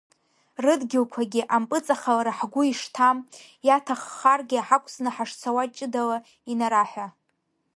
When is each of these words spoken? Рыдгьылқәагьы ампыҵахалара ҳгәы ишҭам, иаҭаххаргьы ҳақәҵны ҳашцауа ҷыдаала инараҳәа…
Рыдгьылқәагьы 0.63 1.41
ампыҵахалара 1.55 2.37
ҳгәы 2.37 2.63
ишҭам, 2.65 3.17
иаҭаххаргьы 3.67 4.59
ҳақәҵны 4.67 5.09
ҳашцауа 5.15 5.63
ҷыдаала 5.75 6.17
инараҳәа… 6.51 7.07